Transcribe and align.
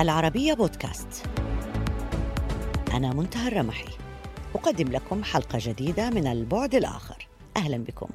العربية 0.00 0.54
بودكاست. 0.54 1.22
أنا 2.92 3.14
منتهى 3.14 3.48
الرمحي. 3.48 3.88
أقدم 4.54 4.92
لكم 4.92 5.24
حلقة 5.24 5.58
جديدة 5.62 6.10
من 6.10 6.26
البعد 6.26 6.74
الآخر. 6.74 7.28
أهلا 7.56 7.76
بكم. 7.76 8.08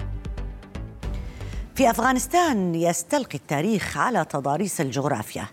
في 1.75 1.89
أفغانستان 1.89 2.75
يستلقي 2.75 3.36
التاريخ 3.36 3.97
على 3.97 4.25
تضاريس 4.25 4.82
الجغرافيا. 4.82 5.46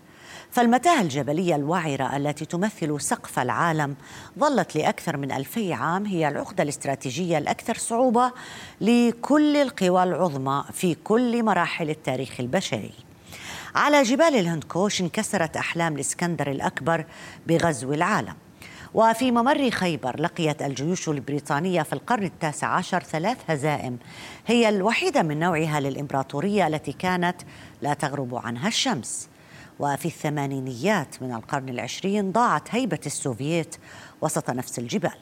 فالمتاهة 0.51 1.01
الجبلية 1.01 1.55
الوعرة 1.55 2.17
التي 2.17 2.45
تمثل 2.45 3.01
سقف 3.01 3.39
العالم 3.39 3.95
ظلت 4.39 4.75
لأكثر 4.75 5.17
من 5.17 5.31
ألفي 5.31 5.73
عام 5.73 6.05
هي 6.05 6.27
العقدة 6.27 6.63
الاستراتيجية 6.63 7.37
الأكثر 7.37 7.77
صعوبة 7.77 8.31
لكل 8.81 9.57
القوى 9.57 10.03
العظمى 10.03 10.63
في 10.73 10.95
كل 10.95 11.43
مراحل 11.43 11.89
التاريخ 11.89 12.39
البشري. 12.39 13.08
على 13.75 14.03
جبال 14.03 14.35
الهندكوش 14.35 15.01
انكسرت 15.01 15.57
أحلام 15.57 15.95
الإسكندر 15.95 16.51
الأكبر 16.51 17.05
بغزو 17.47 17.93
العالم. 17.93 18.35
وفي 18.93 19.31
ممر 19.31 19.69
خيبر 19.69 20.19
لقيت 20.21 20.61
الجيوش 20.61 21.09
البريطانية 21.09 21.81
في 21.81 21.93
القرن 21.93 22.23
التاسع 22.23 22.67
عشر 22.67 23.03
ثلاث 23.03 23.37
هزائم. 23.47 23.97
هي 24.47 24.69
الوحيدة 24.69 25.21
من 25.21 25.39
نوعها 25.39 25.79
للإمبراطورية 25.79 26.67
التي 26.67 26.91
كانت 26.91 27.35
لا 27.81 27.93
تغرب 27.93 28.35
عنها 28.35 28.67
الشمس. 28.67 29.29
وفي 29.79 30.05
الثمانينيات 30.05 31.23
من 31.23 31.33
القرن 31.33 31.69
العشرين 31.69 32.31
ضاعت 32.31 32.75
هيبة 32.75 32.99
السوفييت 33.05 33.75
وسط 34.21 34.49
نفس 34.49 34.79
الجبال. 34.79 35.17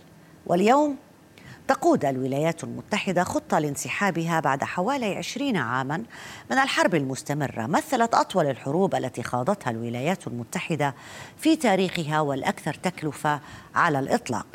واليوم 0.45 0.97
تقود 1.67 2.05
الولايات 2.05 2.63
المتحدة 2.63 3.23
خطة 3.23 3.59
لانسحابها 3.59 4.39
بعد 4.39 4.63
حوالي 4.63 5.15
عشرين 5.15 5.57
عاما 5.57 6.03
من 6.51 6.57
الحرب 6.57 6.95
المستمرة. 6.95 7.65
مثلت 7.67 8.13
أطول 8.13 8.45
الحروب 8.45 8.95
التي 8.95 9.23
خاضتها 9.23 9.71
الولايات 9.71 10.27
المتحدة 10.27 10.95
في 11.37 11.55
تاريخها 11.55 12.19
والأكثر 12.19 12.73
تكلفة 12.73 13.39
على 13.75 13.99
الإطلاق. 13.99 14.47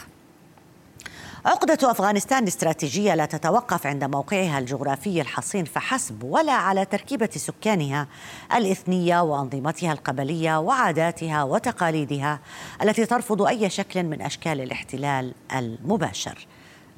عقدة 1.45 1.91
أفغانستان 1.91 2.43
الاستراتيجية 2.43 3.15
لا 3.15 3.27
تتوقف 3.27 3.87
عند 3.87 4.05
موقعها 4.05 4.59
الجغرافي 4.59 5.21
الحصين 5.21 5.65
فحسب 5.65 6.23
ولا 6.23 6.53
على 6.53 6.85
تركيبة 6.85 7.31
سكانها 7.37 8.07
الإثنية 8.55 9.23
وأنظمتها 9.23 9.93
القبلية 9.93 10.61
وعاداتها 10.61 11.43
وتقاليدها 11.43 12.41
التي 12.83 13.07
ترفض 13.07 13.43
أي 13.43 13.71
شكل 13.71 14.03
من 14.03 14.23
أشكال 14.23 14.61
الاحتلال 14.61 15.35
المباشر. 15.55 16.47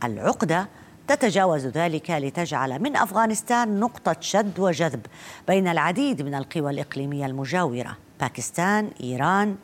العقدة 0.06 0.68
تتجاوز 1.08 1.66
ذلك 1.66 2.10
لتجعل 2.10 2.82
من 2.82 2.96
أفغانستان 2.96 3.80
نقطة 3.80 4.16
شد 4.20 4.60
وجذب 4.60 5.06
بين 5.48 5.68
العديد 5.68 6.22
من 6.22 6.34
القوى 6.34 6.70
الإقليمية 6.70 7.26
المجاورة 7.26 7.96
باكستان 8.20 8.90
إيران 9.00 9.56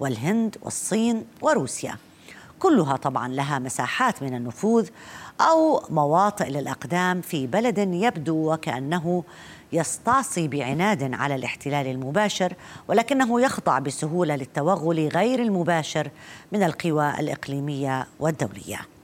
والهند 0.00 0.56
والصين 0.62 1.24
وروسيا. 1.42 1.96
كلها 2.58 2.96
طبعا 2.96 3.28
لها 3.28 3.58
مساحات 3.58 4.22
من 4.22 4.34
النفوذ 4.34 4.88
أو 5.40 5.82
مواطئ 5.90 6.50
للأقدام 6.50 7.20
في 7.20 7.46
بلد 7.46 7.78
يبدو 7.78 8.52
وكأنه 8.52 9.24
يستعصي 9.72 10.48
بعناد 10.48 11.14
على 11.14 11.34
الاحتلال 11.34 11.86
المباشر 11.86 12.52
ولكنه 12.88 13.40
يخضع 13.40 13.78
بسهولة 13.78 14.36
للتوغل 14.36 15.08
غير 15.08 15.42
المباشر 15.42 16.10
من 16.52 16.62
القوى 16.62 17.10
الإقليمية 17.10 18.06
والدولية. 18.20 18.95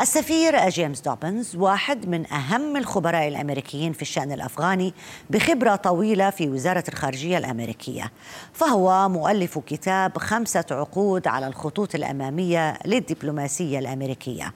السفير 0.00 0.68
جيمس 0.68 1.00
دوبنز 1.00 1.56
واحد 1.56 2.08
من 2.08 2.32
أهم 2.32 2.76
الخبراء 2.76 3.28
الأمريكيين 3.28 3.92
في 3.92 4.02
الشأن 4.02 4.32
الأفغاني 4.32 4.94
بخبرة 5.30 5.76
طويلة 5.76 6.30
في 6.30 6.48
وزارة 6.48 6.84
الخارجية 6.88 7.38
الأمريكية. 7.38 8.12
فهو 8.52 9.08
مؤلف 9.08 9.58
كتاب 9.58 10.18
خمسة 10.18 10.64
عقود 10.70 11.28
على 11.28 11.46
الخطوط 11.46 11.94
الأمامية 11.94 12.78
للدبلوماسية 12.86 13.78
الأمريكية. 13.78 14.52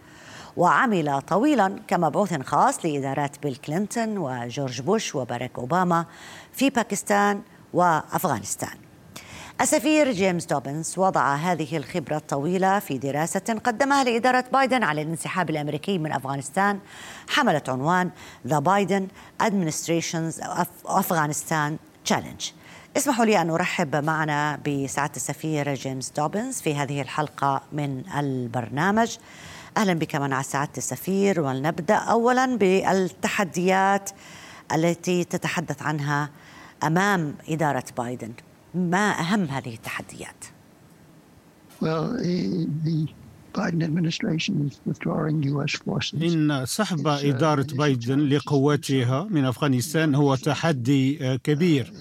وعمل 0.56 1.22
طويلا 1.22 1.76
كمبعوث 1.88 2.42
خاص 2.42 2.84
لإدارات 2.84 3.42
بيل 3.42 3.56
كلينتون 3.56 4.18
وجورج 4.18 4.80
بوش 4.80 5.14
وباراك 5.14 5.58
أوباما 5.58 6.04
في 6.52 6.70
باكستان 6.70 7.42
وأفغانستان. 7.74 8.89
السفير 9.60 10.12
جيمس 10.12 10.44
دوبنز 10.44 10.98
وضع 10.98 11.34
هذه 11.34 11.76
الخبرة 11.76 12.16
الطويلة 12.16 12.78
في 12.78 12.98
دراسة 12.98 13.60
قدمها 13.64 14.04
لإدارة 14.04 14.44
بايدن 14.52 14.82
على 14.82 15.02
الانسحاب 15.02 15.50
الأمريكي 15.50 15.98
من 15.98 16.12
أفغانستان 16.12 16.78
حملت 17.28 17.68
عنوان 17.68 18.10
The 18.48 18.60
Biden 18.60 19.02
Administration's 19.42 20.40
Afghanistan 20.88 21.72
Challenge. 22.10 22.52
اسمحوا 22.96 23.24
لي 23.24 23.40
أن 23.40 23.50
أرحب 23.50 23.96
معنا 23.96 24.56
بسعادة 24.66 25.16
السفير 25.16 25.74
جيمس 25.74 26.10
دوبنز 26.10 26.60
في 26.60 26.74
هذه 26.74 27.02
الحلقة 27.02 27.62
من 27.72 28.02
البرنامج. 28.18 29.16
أهلا 29.76 29.92
بك 29.92 30.16
مع 30.16 30.42
سعادة 30.42 30.72
السفير 30.76 31.40
ولنبدأ 31.40 31.94
أولا 31.94 32.56
بالتحديات 32.56 34.10
التي 34.74 35.24
تتحدث 35.24 35.82
عنها 35.82 36.30
أمام 36.82 37.34
إدارة 37.48 37.84
بايدن. 37.98 38.32
ما 38.74 39.20
أهم 39.20 39.44
هذه 39.44 39.74
التحديات؟ 39.74 40.44
إن 46.22 46.66
سحب 46.66 47.06
إدارة 47.06 47.66
بايدن 47.74 48.18
لقواتها 48.28 49.24
من 49.30 49.44
أفغانستان 49.44 50.14
هو 50.14 50.34
تحدي 50.34 51.38
كبير. 51.38 51.92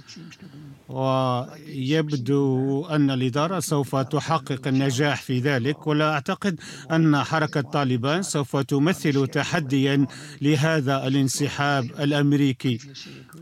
ويبدو 0.89 2.85
أن 2.85 3.11
الإدارة 3.11 3.59
سوف 3.59 3.95
تحقق 3.95 4.67
النجاح 4.67 5.21
في 5.21 5.39
ذلك 5.39 5.87
ولا 5.87 6.13
أعتقد 6.13 6.59
أن 6.91 7.23
حركة 7.23 7.61
طالبان 7.61 8.21
سوف 8.23 8.57
تمثل 8.57 9.27
تحديا 9.27 10.05
لهذا 10.41 11.07
الانسحاب 11.07 11.83
الأمريكي 11.83 12.79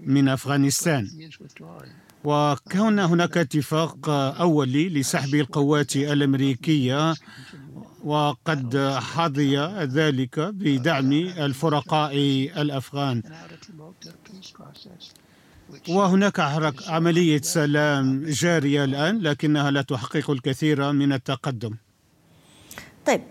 من 0.03 0.27
أفغانستان. 0.29 1.07
وكان 2.27 2.99
هناك 2.99 3.37
اتفاق 3.37 4.09
أولي 4.39 4.89
لسحب 4.89 5.35
القوات 5.35 5.95
الأمريكية 5.95 7.13
وقد 8.03 8.77
حظي 9.13 9.57
ذلك 9.83 10.39
بدعم 10.39 11.11
الفرقاء 11.13 12.15
الأفغان. 12.57 13.23
وهناك 15.89 16.39
عملية 16.87 17.41
سلام 17.41 18.23
جارية 18.27 18.83
الآن 18.83 19.19
لكنها 19.19 19.71
لا 19.71 19.81
تحقق 19.81 20.29
الكثير 20.29 20.91
من 20.91 21.13
التقدم. 21.13 21.75
طيب 23.05 23.21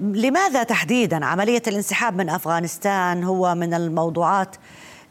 لماذا 0.00 0.62
تحديدا 0.62 1.24
عملية 1.26 1.62
الانسحاب 1.66 2.16
من 2.16 2.28
أفغانستان 2.28 3.24
هو 3.24 3.54
من 3.54 3.74
الموضوعات 3.74 4.56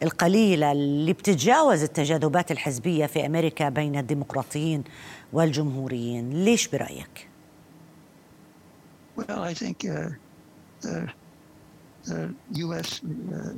القليلة 0.04 0.72
اللي 0.72 1.14
بتتجاوز 1.14 1.84
التجاذبات 1.84 2.52
الحزبية 2.52 3.06
في 3.06 3.26
أمريكا 3.26 3.70
بين 3.70 3.96
الديمقراطيين 3.96 4.84
والجمهوريين 5.34 6.30
ليش 6.46 6.68
برأيك؟ 6.68 7.30
Well, 9.18 9.44
I 9.44 9.54
think 9.54 9.86
uh, 9.86 10.10
the, 10.82 11.10
the 12.06 12.34
U.S. 12.66 13.02
Uh, 13.04 13.54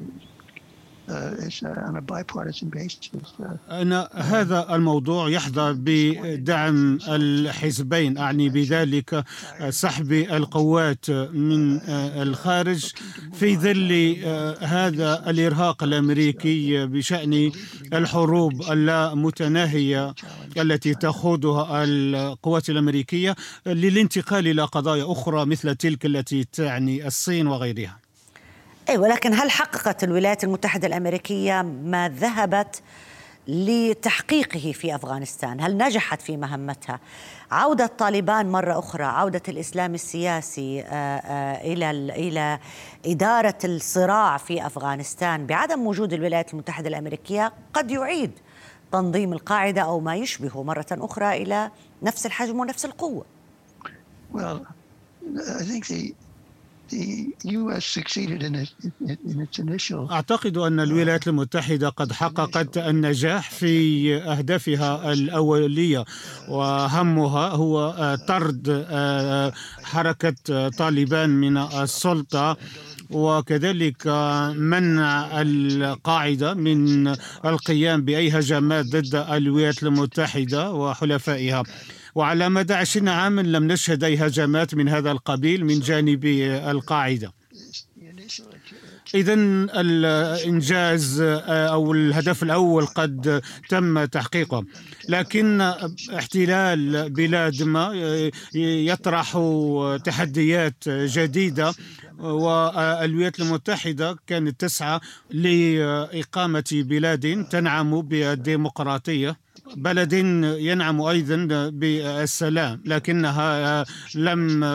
أن 3.72 4.08
هذا 4.14 4.76
الموضوع 4.76 5.30
يحظى 5.30 5.74
بدعم 5.78 7.00
الحزبين 7.08 8.18
أعني 8.18 8.50
بذلك 8.50 9.24
سحب 9.70 10.12
القوات 10.12 11.10
من 11.34 11.80
الخارج 12.24 12.92
في 13.34 13.58
ظل 13.58 14.16
هذا 14.62 15.30
الإرهاق 15.30 15.84
الأمريكي 15.84 16.86
بشأن 16.86 17.52
الحروب 17.94 18.62
اللامتناهية 18.72 20.14
التي 20.58 20.94
تخوضها 20.94 21.84
القوات 21.84 22.70
الأمريكية 22.70 23.36
للانتقال 23.66 24.48
إلى 24.48 24.64
قضايا 24.64 25.12
أخرى 25.12 25.46
مثل 25.46 25.76
تلك 25.76 26.06
التي 26.06 26.44
تعني 26.44 27.08
الصين 27.08 27.48
وغيرها. 27.48 28.07
أي 28.90 28.98
ولكن 28.98 29.34
هل 29.34 29.52
حققت 29.52 30.04
الولايات 30.04 30.44
المتحدة 30.44 30.88
الأمريكية 30.88 31.62
ما 31.62 32.10
ذهبت 32.10 32.82
لتحقيقه 33.48 34.72
في 34.72 34.96
أفغانستان؟ 34.96 35.62
هل 35.62 35.78
نجحت 35.78 36.22
في 36.22 36.38
مهمتها؟ 36.38 37.00
عودة 37.52 37.88
طالبان 37.88 38.52
مرة 38.52 38.80
أخرى 38.80 39.04
عودة 39.04 39.42
الإسلام 39.48 39.94
السياسي 39.94 40.82
آه، 40.82 40.86
آه، 40.86 41.74
إلى 41.74 41.92
إلى 41.92 42.60
إدارة 43.06 43.58
الصراع 43.64 44.38
في 44.38 44.66
أفغانستان 44.66 45.46
بعدم 45.46 45.88
وجود 45.88 46.14
الولايات 46.14 46.54
المتحدة 46.54 46.90
الأمريكية 46.90 47.54
قد 47.74 47.92
يعيد 47.92 48.32
تنظيم 48.92 49.34
القاعدة 49.34 49.82
أو 49.82 50.00
ما 50.00 50.16
يشبه 50.16 50.64
مرة 50.64 50.86
أخرى 50.92 51.44
إلى 51.44 51.72
نفس 52.04 52.26
الحجم 52.26 52.60
ونفس 52.60 52.86
القوة. 52.86 53.26
Well, 54.34 54.68
I 55.60 55.64
think 55.64 55.88
the 55.88 56.14
أعتقد 60.12 60.58
أن 60.58 60.80
الولايات 60.80 61.28
المتحدة 61.28 61.90
قد 61.90 62.12
حققت 62.12 62.78
النجاح 62.78 63.52
في 63.52 64.16
أهدافها 64.18 65.14
الأولية 65.14 66.06
وهمها 66.50 67.48
هو 67.50 67.96
طرد 68.28 68.86
آه، 68.90 69.54
حركة 69.84 70.70
طالبان 70.70 71.30
من 71.30 71.58
السلطة 71.58 72.58
وكذلك 73.10 74.08
منع 74.56 75.42
القاعدة 75.42 76.54
من 76.54 77.08
القيام 77.46 78.02
بأي 78.02 78.30
هجمات 78.30 78.86
ضد 78.86 79.16
الولايات 79.16 79.84
المتحدة 79.84 80.72
وحلفائها. 80.74 81.64
وعلى 82.18 82.50
مدى 82.50 82.74
عشرين 82.74 83.10
عاما 83.10 83.42
لم 83.42 83.68
نشهد 83.72 84.04
أي 84.04 84.18
هجمات 84.18 84.76
من 84.76 84.90
هذا 84.90 85.12
القبيل 85.12 85.66
من 85.66 85.80
جانب 85.80 86.26
القاعدة. 86.72 87.34
إذا 89.16 89.34
الإنجاز 89.34 91.22
أو 91.48 91.94
الهدف 91.94 92.44
الأول 92.44 92.86
قد 92.86 93.42
تم 93.70 94.06
تحقيقه 94.06 94.66
لكن 95.10 95.62
احتلال 96.14 97.10
بلاد 97.10 97.64
ما 97.64 97.92
يطرح 98.54 99.40
تحديات 100.04 100.84
جديدة 100.90 101.74
والولايات 102.20 103.40
المتحدة 103.40 104.18
كانت 104.28 104.62
تسعى 104.62 105.00
لإقامة 105.32 106.70
بلاد 106.74 107.48
تنعم 107.52 108.02
بالديمقراطية. 108.02 109.47
بلد 109.76 110.14
ينعم 110.60 111.02
أيضا 111.02 111.70
بالسلام 111.74 112.82
لكنها 112.86 113.86
لم 114.16 114.66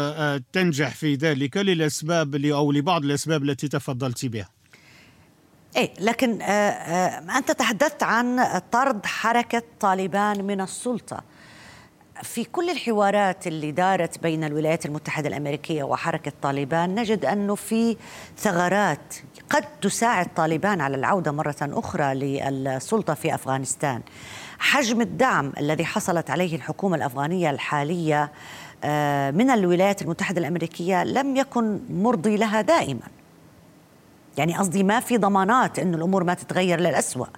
تنجح 0.52 0.94
في 0.94 1.14
ذلك 1.14 1.56
للأسباب 1.56 2.34
أو 2.34 2.72
لبعض 2.72 3.04
الأسباب 3.04 3.42
التي 3.42 3.68
تفضلت 3.68 4.26
بها. 4.26 4.48
إيه 5.76 5.92
لكن 6.00 6.42
آه، 6.42 6.46
آه، 6.46 7.38
أنت 7.38 7.52
تحدثت 7.52 8.02
عن 8.02 8.40
طرد 8.72 9.06
حركة 9.06 9.62
طالبان 9.80 10.44
من 10.44 10.60
السلطة. 10.60 11.24
في 12.22 12.44
كل 12.44 12.70
الحوارات 12.70 13.46
اللي 13.46 13.72
دارت 13.72 14.22
بين 14.22 14.44
الولايات 14.44 14.86
المتحدة 14.86 15.28
الأمريكية 15.28 15.82
وحركة 15.82 16.32
طالبان 16.42 16.94
نجد 16.94 17.24
انه 17.24 17.54
في 17.54 17.96
ثغرات 18.38 19.14
قد 19.50 19.64
تساعد 19.80 20.34
طالبان 20.34 20.80
على 20.80 20.96
العودة 20.96 21.32
مرة 21.32 21.56
أخرى 21.60 22.14
للسلطة 22.14 23.14
في 23.14 23.34
أفغانستان. 23.34 24.02
حجم 24.62 25.00
الدعم 25.00 25.52
الذي 25.58 25.84
حصلت 25.84 26.30
عليه 26.30 26.56
الحكومة 26.56 26.96
الأفغانية 26.96 27.50
الحالية 27.50 28.32
آه، 28.84 29.30
من 29.30 29.50
الولايات 29.50 30.02
المتحدة 30.02 30.40
الأمريكية 30.40 31.04
لم 31.04 31.36
يكن 31.36 31.80
مرضي 31.90 32.36
لها 32.36 32.60
دائما. 32.60 33.06
يعني 34.36 34.56
قصدي 34.56 34.82
ما 34.82 35.00
في 35.00 35.18
ضمانات 35.18 35.78
انه 35.78 35.96
الأمور 35.96 36.24
ما 36.24 36.34
تتغير 36.34 36.80
للاسوء 36.80 37.28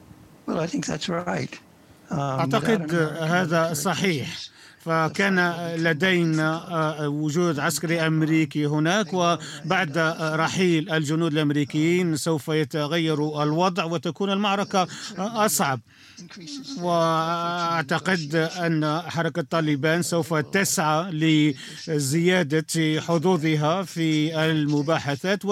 um, 2.11 2.13
أعتقد 2.13 2.95
هذا 3.21 3.75
صحيح. 3.75 4.29
فكان 4.85 5.53
لدينا 5.77 6.51
آه، 6.71 7.09
وجود 7.09 7.59
عسكري 7.59 8.07
أمريكي 8.07 8.67
هناك 8.67 9.13
وبعد 9.13 9.99
رحيل 10.21 10.91
الجنود 10.93 11.33
الأمريكيين 11.33 12.17
سوف 12.17 12.49
يتغير 12.49 13.43
الوضع 13.43 13.85
وتكون 13.85 14.31
المعركة 14.31 14.87
أصعب 15.19 15.81
وأعتقد 16.81 18.35
أن 18.37 19.01
حركة 19.01 19.43
طالبان 19.43 20.03
سوف 20.03 20.35
تسعى 20.35 21.11
لزيادة 21.89 23.01
حظوظها 23.01 23.83
في 23.83 24.41
المباحثات 24.45 25.43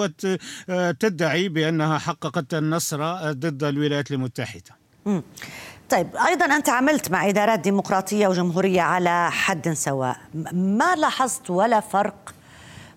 وتدعي 0.69 1.49
بأنها 1.49 1.97
حققت 1.97 2.53
النصر 2.53 3.31
ضد 3.31 3.63
الولايات 3.63 4.11
المتحدة. 4.11 4.83
طيب 5.93 6.15
أيضا 6.27 6.45
أنت 6.45 6.69
عملت 6.69 7.11
مع 7.11 7.29
إدارات 7.29 7.59
ديمقراطية 7.59 8.27
وجمهورية 8.27 8.81
على 8.81 9.31
حد 9.31 9.73
سواء. 9.73 10.17
ما 10.53 10.95
لاحظت 10.95 11.49
ولا 11.49 11.79
فرق 11.79 12.33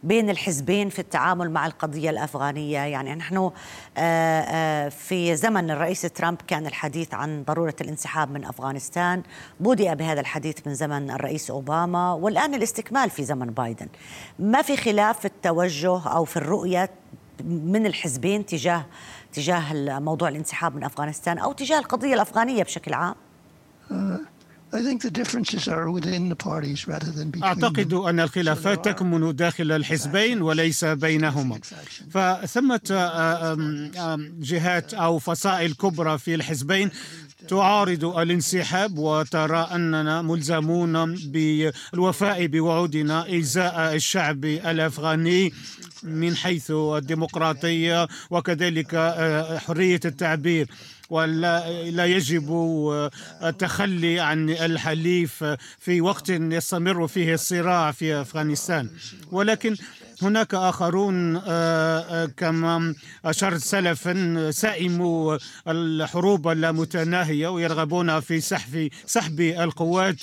بين 0.02 0.30
الحزبين 0.30 0.88
في 0.88 0.98
التعامل 0.98 1.50
مع 1.50 1.66
القضية 1.66 2.10
الأفغانية؟ 2.10 2.78
يعني 2.78 3.14
نحن 3.14 3.36
آه، 3.36 3.50
آه، 3.98 4.88
في 4.88 5.36
زمن 5.36 5.70
الرئيس 5.70 6.00
ترامب 6.02 6.38
كان 6.46 6.66
الحديث 6.66 7.14
عن 7.14 7.44
ضرورة 7.44 7.74
الانسحاب 7.80 8.30
من 8.30 8.44
أفغانستان. 8.44 9.22
بدأ 9.60 9.94
بهذا 9.94 10.20
الحديث 10.20 10.56
من 10.66 10.74
زمن 10.74 11.10
الرئيس 11.10 11.50
أوباما 11.50 12.12
والآن 12.12 12.54
الاستكمال 12.54 13.10
في 13.10 13.24
زمن 13.24 13.46
بايدن. 13.46 13.88
ما 14.38 14.62
في 14.62 14.76
خلاف 14.76 15.18
في 15.18 15.24
التوجه 15.24 16.08
أو 16.08 16.24
في 16.24 16.36
الرؤية 16.36 16.90
من 17.44 17.86
الحزبين 17.86 18.46
تجاه 18.46 18.84
تجاه 19.32 19.98
موضوع 19.98 20.28
الانسحاب 20.28 20.76
من 20.76 20.84
أفغانستان 20.84 21.38
أو 21.38 21.52
تجاه 21.52 21.78
القضية 21.78 22.14
الأفغانية 22.14 22.62
بشكل 22.62 22.94
عام؟ 22.94 23.14
أعتقد 27.44 27.92
أن 27.92 28.20
الخلافات 28.20 28.84
تكمن 28.84 29.36
داخل 29.36 29.72
الحزبين 29.72 30.42
وليس 30.42 30.84
بينهما. 30.84 31.58
فثمة 32.10 32.80
جهات 34.40 34.94
أو 34.94 35.18
فصائل 35.18 35.74
كبرى 35.74 36.18
في 36.18 36.34
الحزبين 36.34 36.90
تعارض 37.48 38.04
الانسحاب 38.04 38.98
وترى 38.98 39.68
أننا 39.74 40.22
ملزمون 40.22 41.14
بالوفاء 41.14 42.46
بوعودنا 42.46 43.38
إزاء 43.38 43.94
الشعب 43.94 44.44
الأفغاني 44.44 45.52
من 46.02 46.36
حيث 46.36 46.70
الديمقراطية 46.70 48.08
وكذلك 48.30 48.94
آه، 48.94 49.58
حرية 49.58 50.00
التعبير. 50.04 50.66
ولا 51.10 51.82
لا 51.90 52.04
يجب 52.06 52.48
التخلي 53.42 54.20
عن 54.20 54.50
الحليف 54.50 55.44
في 55.78 56.00
وقت 56.00 56.30
يستمر 56.30 57.06
فيه 57.06 57.34
الصراع 57.34 57.92
في 57.92 58.20
أفغانستان. 58.20 58.90
ولكن 59.32 59.76
هناك 60.22 60.54
آخرون 60.54 61.36
آه، 61.36 61.42
آه، 61.46 62.26
كما 62.26 62.94
أشرت 63.24 63.60
سلفا 63.60 64.50
سئموا 64.50 65.38
الحروب 65.68 66.48
اللامتناهية 66.48 67.48
ويرغبون 67.48 68.20
في 68.20 68.40
سحب 68.40 68.88
سحب 69.06 69.40
القوات 69.40 70.22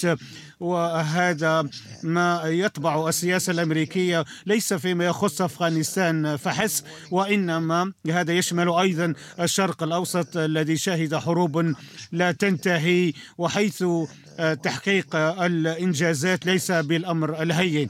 وهذا 0.60 1.70
ما 2.04 2.42
يطبع 2.46 3.10
السياسة 3.10 3.52
الأمريكية. 3.52 4.26
ليس 4.46 4.74
فيما 4.74 5.06
يخص 5.06 5.42
أفغانستان 5.42 6.38
فحسب 6.38 6.84
وإنما 7.12 7.92
هذا 8.12 8.34
يشمل 8.34 8.70
أيضا 8.70 9.14
الشرق 9.40 9.84
الأوسط 9.84 10.38
الذي 10.38 10.78
شهد 10.78 11.16
حروب 11.16 11.74
لا 12.12 12.32
تنتهي 12.32 13.14
وحيث 13.38 13.84
تحقيق 14.64 15.16
الإنجازات 15.16 16.46
ليس 16.46 16.72
بالأمر 16.72 17.42
الهين. 17.42 17.90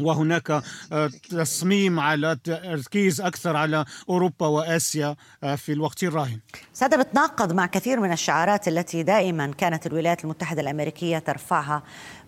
وهناك 0.00 0.50
آه، 0.92 1.10
تصميم 1.30 2.00
على 2.00 2.38
تركيز 2.44 3.20
أكثر 3.20 3.56
على 3.56 3.84
أوروبا 4.08 4.46
وآسيا 4.46 5.16
آه، 5.44 5.54
في 5.54 5.72
الوقت 5.72 6.02
الراهن. 6.02 6.38
هذا 6.82 7.02
بتناقض 7.02 7.52
مع 7.52 7.66
كثير 7.66 8.00
من 8.00 8.12
الشعارات 8.12 8.68
التي 8.68 9.02
دائما 9.02 9.46
كانت 9.58 9.86
الولايات 9.86 10.24
المتحدة 10.24 10.60
الأمريكية 10.62 11.18
ترفعها 11.18 11.82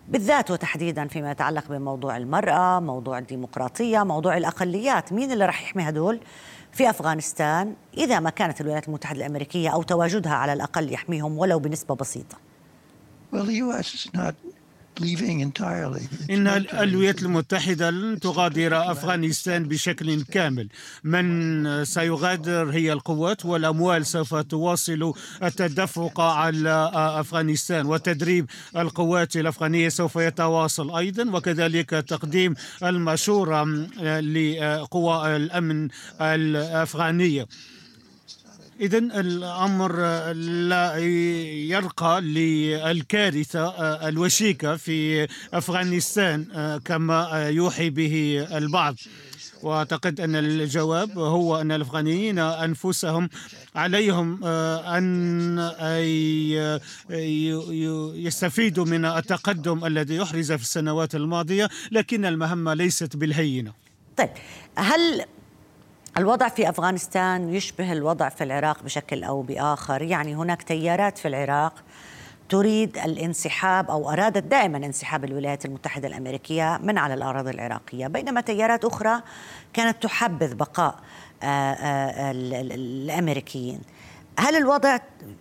بالذات 0.09 0.51
وتحديدا 0.51 1.07
فيما 1.07 1.31
يتعلق 1.31 1.67
بموضوع 1.69 2.17
المرأة 2.17 2.79
موضوع 2.79 3.17
الديمقراطية 3.17 4.03
موضوع 4.03 4.37
الأقليات. 4.37 5.13
مين 5.13 5.31
اللي 5.31 5.45
راح 5.45 5.61
يحمي 5.61 5.89
هدول 5.89 6.19
في 6.71 6.89
أفغانستان. 6.89 7.75
إذا 7.97 8.19
ما 8.19 8.29
كانت 8.29 8.61
الولايات 8.61 8.87
المتحدة 8.87 9.17
الأمريكية 9.17 9.69
أو 9.69 9.83
تواجدها 9.83 10.33
على 10.33 10.53
الأقل 10.53 10.93
يحميهم 10.93 11.37
ولو 11.37 11.59
بنسبة 11.59 11.95
بسيطة. 11.95 12.37
Well, 13.31 13.45
the 13.45 13.55
U.S. 13.65 13.93
is 13.93 14.13
not 14.13 14.35
إن 16.29 16.47
الولايات 16.47 17.21
المتحدة 17.23 17.89
لن 17.89 18.19
تغادر 18.19 18.91
أفغانستان 18.91 19.63
بشكل 19.67 20.21
كامل. 20.23 20.67
من 21.03 21.85
سيغادر 21.85 22.69
هي 22.69 22.93
القوات 22.93 23.45
والأموال 23.45 24.05
سوف 24.05 24.35
تواصل 24.35 25.13
التدفق 25.43 26.19
على 26.21 26.91
أفغانستان. 26.93 27.85
وتدريب 27.85 28.45
القوات 28.77 29.35
الأفغانية 29.35 29.89
سوف 29.89 30.15
يتواصل 30.15 30.95
أيضا 30.97 31.23
وكذلك 31.37 31.89
تقديم 31.89 32.53
المشورة 32.83 33.63
لقوى 34.21 35.35
الأمن 35.35 35.87
الأفغانية. 36.21 37.45
إذا 38.81 38.97
الأمر 38.97 39.95
لا 40.33 40.97
يرقى 41.73 42.21
للكارثة 42.21 43.69
الوشيكة 44.07 44.75
في 44.75 45.27
أفغانستان 45.53 46.45
كما 46.85 47.49
يوحي 47.49 47.89
به 47.89 48.47
البعض. 48.51 48.95
وأعتقد 49.63 50.19
أن 50.19 50.35
الجواب 50.35 51.17
هو 51.17 51.61
أن 51.61 51.71
الأفغانيين 51.71 52.39
أنفسهم 52.39 53.29
عليهم 53.75 54.43
أن 54.45 55.59
يستفيدوا 58.15 58.85
من 58.85 59.05
التقدم 59.05 59.85
الذي 59.85 60.15
يحرز 60.15 60.51
في 60.51 60.61
السنوات 60.61 61.15
الماضية 61.15 61.69
لكن 61.91 62.25
المهمة 62.25 62.73
ليست 62.73 63.15
بالهينة. 63.15 63.73
طيب 64.17 64.29
هل 64.75 65.25
الوضع 66.17 66.49
في 66.49 66.69
أفغانستان 66.69 67.53
يشبه 67.53 67.91
الوضع 67.91 68.29
في 68.29 68.43
العراق 68.43 68.83
بشكل 68.83 69.23
أو 69.23 69.41
بآخر، 69.41 70.01
يعني 70.01 70.35
هناك 70.35 70.63
تيارات 70.63 71.17
في 71.17 71.27
العراق 71.27 71.73
تريد 72.49 72.97
الانسحاب 72.97 73.91
أو 73.91 74.11
أرادت 74.11 74.43
دائما 74.43 74.77
انسحاب 74.77 75.23
الولايات 75.23 75.65
المتحدة 75.65 76.07
الأمريكية 76.07 76.79
من 76.83 76.97
على 76.97 77.13
الأراضي 77.13 77.51
العراقية، 77.51 78.07
بينما 78.07 78.41
تيارات 78.41 78.85
أخرى 78.85 79.21
كانت 79.73 80.03
تحبذ 80.03 80.55
بقاء 80.55 80.95
آه، 81.43 81.73
آه، 81.73 82.31
الأمريكيين. 82.31 83.81
هل 84.37 84.55
الوضع 84.55 84.97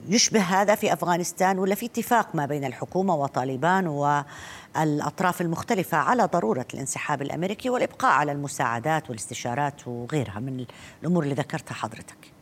يشبه 0.09 0.41
هذا 0.41 0.75
في 0.75 0.93
أفغانستان 0.93 1.59
ولا 1.59 1.75
في 1.75 1.87
اتفاق 1.87 2.35
ما 2.35 2.47
بين 2.47 2.65
الحكومة 2.65 3.15
وطالبان 3.15 3.87
والأطراف 3.87 5.41
المختلفة 5.41 5.99
على 5.99 6.25
ضرورة 6.25 6.67
الانسحاب 6.75 7.23
الأمريكي 7.23 7.71
والإبقاء 7.71 8.11
على 8.11 8.33
المساعدات 8.33 9.11
والاستشارات 9.11 9.89
وغيرها 9.89 10.41
من 10.41 10.65
الأمور 11.03 11.23
اللي 11.23 11.35
ذكرتها 11.35 11.75
حضرتك؟ 11.75 12.33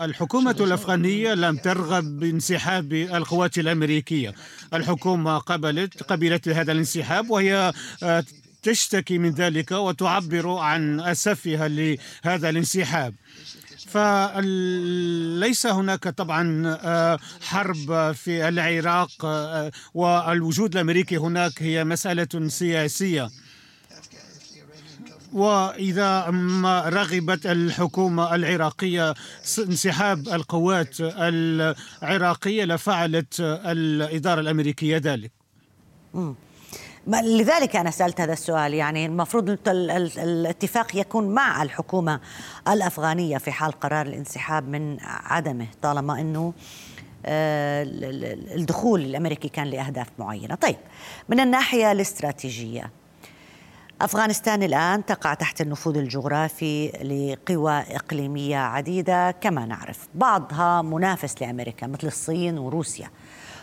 الحكومة 0.00 0.56
الأفغانية 0.60 1.34
لم 1.34 1.56
ترغب 1.56 2.04
بانسحاب 2.04 2.92
القوات 2.92 3.58
الأمريكية. 3.58 4.34
الحكومة 4.74 5.38
قبلت 5.38 6.02
قبلت 6.02 6.48
هذا 6.48 6.72
الانسحاب 6.72 7.30
وهي 7.30 7.72
آه، 8.02 8.24
تشتكي 8.62 9.18
من 9.18 9.30
ذلك 9.30 9.70
وتعبر 9.70 10.56
عن 10.58 11.00
أسفها 11.00 11.68
لهذا 11.68 12.48
الانسحاب. 12.48 13.14
فليس 13.88 15.66
هناك 15.66 16.08
طبعا 16.08 16.62
آه، 16.84 17.18
حرب 17.42 18.12
في 18.12 18.48
العراق 18.48 19.24
آه، 19.24 19.72
والوجود 19.94 20.74
الأمريكي 20.74 21.16
هناك 21.16 21.62
هي 21.62 21.84
مسألة 21.84 22.48
سياسية. 22.48 23.30
وإذا 25.32 26.30
ما 26.30 26.88
رغبت 26.88 27.46
الحكومة 27.46 28.34
العراقية 28.34 29.14
انسحاب 29.58 30.28
القوات 30.28 30.96
العراقية 31.00 32.64
لفعلت 32.64 33.40
الإدارة 33.40 34.40
الأمريكية 34.40 34.96
ذلك. 34.96 35.32
لذلك 37.06 37.76
أنا 37.76 37.90
سألت 37.90 38.20
هذا 38.20 38.32
السؤال. 38.32 38.74
يعني 38.74 39.06
المفروض 39.06 39.58
الاتفاق 39.68 40.96
يكون 40.96 41.28
مع 41.28 41.62
الحكومة 41.62 42.20
الأفغانية 42.68 43.38
في 43.38 43.52
حال 43.52 43.72
قرار 43.72 44.06
الانسحاب 44.06 44.68
من 44.68 44.96
عدمه 45.02 45.66
طالما 45.82 46.20
أنه 46.20 46.52
آه، 47.26 47.86
الدخول 48.56 49.00
الأمريكي 49.00 49.48
كان 49.48 49.66
لأهداف 49.66 50.06
معينة. 50.18 50.54
طيب 50.54 50.76
من 51.28 51.40
الناحية 51.40 51.92
الاستراتيجية 51.92 52.90
أفغانستان 54.00 54.62
الآن 54.62 55.06
تقع 55.06 55.34
تحت 55.34 55.60
النفوذ 55.60 55.96
الجغرافي 55.96 56.88
لقوى 56.88 57.72
إقليمية 57.72 58.58
عديدة. 58.58 59.30
كما 59.30 59.66
نعرف 59.66 60.08
بعضها 60.14 60.82
منافس 60.82 61.42
لأمريكا 61.42 61.86
مثل 61.86 62.06
الصين 62.06 62.58
وروسيا 62.58 63.10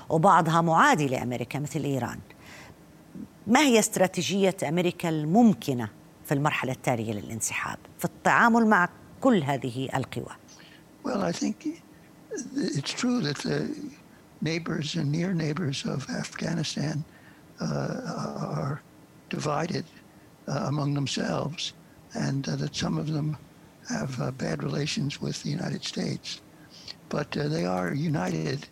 وبعضها 0.10 0.62
معادي 0.62 1.08
لأمريكا 1.08 1.60
مثل 1.60 1.84
إيران. 1.84 2.20
ما 3.48 3.60
هي 3.60 3.80
استراتيجية 3.80 4.56
أمريكا 4.64 5.10
الممكنة 5.10 5.90
في 6.26 6.34
المرحلة 6.34 6.72
التالية 6.72 7.14
للانسحاب 7.14 7.78
في 8.00 8.06
التعامل 8.06 8.68
مع 8.68 8.90
كل 9.22 9.44
هذه 9.44 9.90
القوى 9.96 10.36
Well, 11.04 11.22
I 11.22 11.32
think 11.32 11.68
it's 12.56 12.94
true 12.94 13.22
that 13.22 13.38
the 13.38 13.70
neighbors 14.42 14.96
and 14.96 15.12
near 15.12 15.34
neighbors 15.34 15.86
of 15.86 16.10
Afghanistan 16.10 17.04
uh, 17.62 18.56
are 18.58 18.82
divided 19.30 19.86
uh, 20.48 20.66
among 20.72 20.96
themselves 20.96 21.74
and 22.16 22.50
uh, 22.50 22.56
that 22.56 22.76
some 22.76 22.98
of 22.98 23.08
them 23.14 23.38
have 23.88 24.20
uh, 24.20 24.32
bad 24.32 24.64
relations 24.64 25.22
with 25.22 25.44
the 25.44 25.50
United 25.50 25.84
States. 25.84 26.42
But 27.10 27.38
uh, 27.38 27.48
they 27.48 27.66
are 27.66 27.94
united 27.94 28.68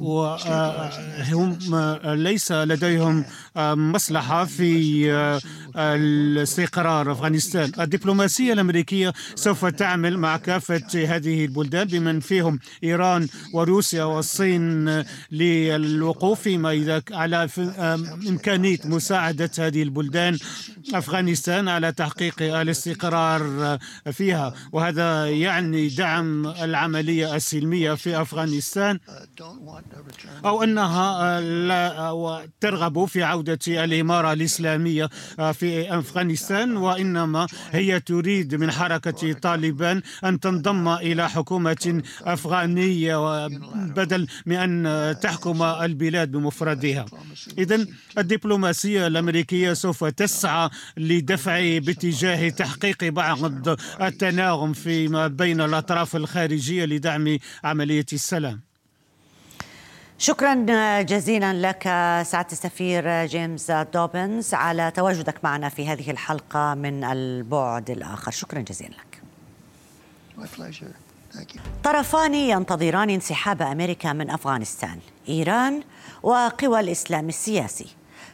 وهم 0.00 1.58
ليس 2.04 2.52
لديهم 2.52 3.24
مصلحة 3.56 4.44
في 4.44 4.68
الاستقرار 5.76 7.12
أفغانستان. 7.12 7.72
الدبلوماسية 7.80 8.52
الأمرريكية 8.52 9.12
سوف 9.34 9.64
تعمل 9.66 10.18
مع 10.18 10.36
كافة 10.36 11.16
هذه 11.16 11.44
البلدان 11.44 11.84
بمن 11.88 12.20
فيهم 12.20 12.58
إيران 12.84 13.28
وروسيا 13.54 14.04
والصين 14.04 14.88
للوقوف 15.32 16.40
فيما 16.40 16.70
إذا 16.70 17.02
على 17.12 17.48
إمكانية 18.28 18.78
مساعدة 18.84 19.50
هذه 19.58 19.82
البلدان 19.82 20.38
أفغانستان 20.94 21.68
على 21.68 21.92
تحقيق 21.92 22.42
الاستقرار 22.60 23.78
فيها. 24.12 24.54
وهذا 24.72 25.30
يعني 25.30 25.88
دعم 25.88 26.46
العملية 26.46 27.36
السلمية 27.36 27.94
في 27.94 28.22
أفغانستان. 28.22 28.98
أو 30.44 30.62
أنها 30.62 31.40
لا 31.40 32.48
ترغب 32.60 33.04
في 33.04 33.22
عودة 33.22 33.58
الإمارة 33.84 34.32
الإسلامية 34.32 35.08
في 35.52 35.98
أفغانستان 35.98 36.76
وإنما 36.76 37.46
هي 37.70 38.00
تريد 38.00 38.54
من 38.54 38.70
حركة 38.70 39.32
طالبان 39.32 40.02
أن 40.24 40.40
تنضم 40.40 40.88
إلى 40.88 41.30
حكومة 41.30 42.02
أفغانية 42.22 43.46
بدل 43.72 44.26
من 44.46 44.56
أن 44.56 45.16
تحكم 45.20 45.62
البلاد 45.62 46.30
بمفردها. 46.32 47.06
إذا 47.58 47.86
الدبلوماسية 48.18 49.06
الأمريكية 49.06 49.72
سوف 49.72 50.04
تسعى 50.04 50.70
لدفع 50.96 51.78
باتجاه 51.78 52.48
تحقيق 52.48 53.04
بعض 53.04 53.68
التناغم 54.00 54.72
فيما 54.72 55.26
بين 55.26 55.60
الأطراف 55.60 56.16
الخارجية 56.16 56.84
لدعم 56.84 57.38
عملية 57.64 58.06
السلام. 58.12 58.67
شكرا 60.20 60.54
جزيلا 61.02 61.68
لك 61.68 61.82
سعادة 62.26 62.52
السفير 62.52 63.26
جيمس 63.26 63.70
دوبنز 63.70 64.54
على 64.54 64.90
تواجدك 64.90 65.44
معنا 65.44 65.68
في 65.68 65.88
هذه 65.88 66.10
الحلقة 66.10 66.74
من 66.74 67.04
البعد 67.04 67.90
الآخر. 67.90 68.30
شكرا 68.30 68.60
جزيلا 68.60 68.90
لك. 68.90 69.22
طرفان 71.84 72.34
ينتظران 72.34 73.10
انسحاب 73.10 73.62
أمريكا 73.62 74.12
من 74.12 74.30
أفغانستان 74.30 74.98
إيران 75.28 75.82
وقوى 76.22 76.80
الإسلام 76.80 77.28
السياسي. 77.28 77.86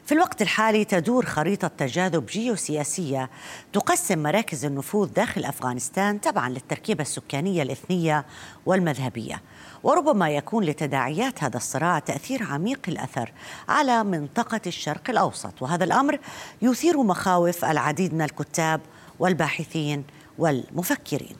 في 0.06 0.12
الوقت 0.12 0.42
الحالي 0.42 0.84
تدور 0.84 1.26
خريطة 1.26 1.68
تجاذب 1.68 2.26
جيوسياسية 2.26 3.30
تقسم 3.72 4.18
مراكز 4.18 4.64
النفوذ 4.64 5.08
داخل 5.08 5.44
أفغانستان 5.44 6.20
تبعا 6.20 6.48
للتركيبة 6.48 7.02
السكانية 7.02 7.62
الإثنية 7.62 8.24
والمذهبية. 8.66 9.40
وربما 9.84 10.30
يكون 10.30 10.64
لتداعيات 10.64 11.44
هذا 11.44 11.56
الصراع 11.56 11.98
تأثير 11.98 12.42
عميق 12.42 12.80
الأثر 12.88 13.32
على 13.68 14.04
منطقة 14.04 14.60
الشرق 14.66 15.10
الأوسط. 15.10 15.62
وهذا 15.62 15.84
الأمر 15.84 16.18
يثير 16.62 17.02
مخاوف 17.02 17.64
العديد 17.64 18.14
من 18.14 18.22
الكتاب 18.22 18.80
والباحثين 19.18 20.04
والمفكرين. 20.38 21.36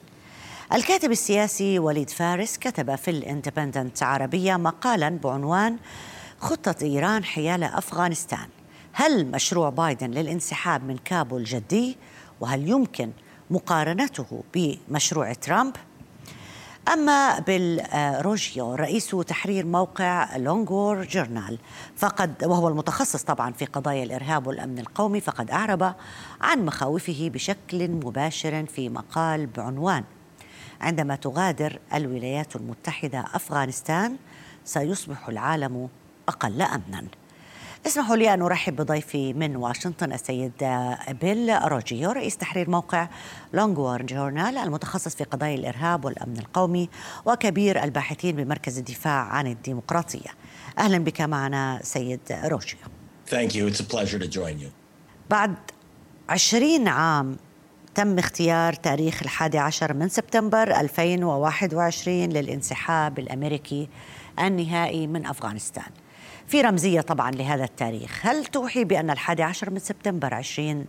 الكاتب 0.73 1.11
السياسي 1.11 1.79
وليد 1.79 2.09
فارس 2.09 2.57
كتب 2.57 2.95
في 2.95 3.11
الإندبندنت 3.11 4.03
عربية 4.03 4.55
مقالا 4.55 5.09
بعنوان 5.09 5.77
خطة 6.39 6.75
إيران 6.81 7.23
حيال 7.23 7.63
أفغانستان 7.63 8.47
هل 8.93 9.25
مشروع 9.25 9.69
بايدن 9.69 10.11
للانسحاب 10.11 10.83
من 10.83 10.97
كابول 10.97 11.43
جدي؟ 11.43 11.97
وهل 12.39 12.69
يمكن 12.69 13.11
مقارنته 13.49 14.43
بمشروع 14.53 15.33
ترامب؟ 15.33 15.75
أما 16.93 17.39
بالروجيو 17.39 18.75
رئيس 18.75 19.09
تحرير 19.09 19.65
موقع 19.65 20.37
لونغور 20.37 21.03
جورنال 21.05 21.59
فقد 21.95 22.43
وهو 22.43 22.67
المتخصص 22.67 23.23
طبعا 23.23 23.51
في 23.51 23.65
قضايا 23.65 24.03
الإرهاب 24.03 24.47
والأمن 24.47 24.79
القومي 24.79 25.21
فقد 25.21 25.51
أعرب 25.51 25.95
عن 26.41 26.65
مخاوفه 26.65 27.29
بشكل 27.33 27.91
مباشر 27.91 28.65
في 28.65 28.89
مقال 28.89 29.45
بعنوان 29.45 30.03
عندما 30.81 31.15
تغادر 31.15 31.79
الولايات 31.93 32.55
المتحدة 32.55 33.25
أفغانستان 33.33 34.17
سيصبح 34.65 35.27
العالم 35.27 35.89
أقل 36.27 36.61
أمنا. 36.61 37.07
اسمحوا 37.87 38.15
لي 38.15 38.33
أن 38.33 38.41
أرحب 38.41 38.75
بضيفي 38.75 39.33
من 39.33 39.55
واشنطن 39.55 40.13
السيد 40.13 40.51
بيل 41.21 41.57
روجيو 41.63 42.11
رئيس 42.11 42.37
تحرير 42.37 42.69
موقع 42.69 43.07
لونغوار 43.53 44.01
جورنال 44.01 44.57
المتخصص 44.57 45.15
في 45.15 45.23
قضايا 45.23 45.55
الإرهاب 45.55 46.05
والأمن 46.05 46.37
القومي 46.37 46.89
وكبير 47.25 47.83
الباحثين 47.83 48.35
بمركز 48.35 48.77
الدفاع 48.77 49.23
عن 49.23 49.47
الديمقراطية 49.47 50.29
أهلا 50.77 50.97
بك 50.97 51.21
معنا 51.21 51.79
سيد 51.83 52.19
روجيو 52.31 52.79
Thank 53.29 53.55
you. 53.55 53.67
It's 53.67 53.79
a 53.79 53.95
pleasure 53.95 54.19
to 54.19 54.27
join 54.27 54.59
you. 54.59 54.69
بعد 55.29 55.55
عشرين 56.29 56.87
عام 56.87 57.37
تم 57.95 58.19
اختيار 58.19 58.73
تاريخ 58.73 59.23
الحادي 59.23 59.57
عشر 59.57 59.93
من 59.93 60.09
سبتمبر 60.09 60.79
2021 60.79 62.29
للانسحاب 62.29 63.19
الأمريكي 63.19 63.89
النهائي 64.39 65.07
من 65.07 65.25
أفغانستان 65.25 65.91
في 66.47 66.61
رمزية 66.61 67.01
طبعا 67.01 67.31
لهذا 67.31 67.63
التاريخ 67.63 68.25
هل 68.25 68.45
توحي 68.45 68.83
بأن 68.83 69.09
الحادي 69.09 69.43
عشر 69.43 69.69
من 69.69 69.79
سبتمبر 69.79 70.33
20 70.33 70.85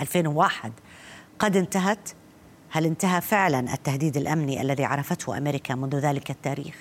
2001 0.00 0.72
قد 1.38 1.56
انتهت؟ 1.56 2.08
هل 2.70 2.86
انتهى 2.86 3.20
فعلا 3.20 3.74
التهديد 3.74 4.16
الأمني 4.16 4.62
الذي 4.62 4.84
عرفته 4.84 5.38
أمريكا 5.38 5.74
منذ 5.74 5.96
ذلك 5.96 6.30
التاريخ؟ 6.30 6.74